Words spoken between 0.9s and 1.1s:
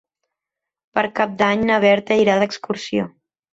Per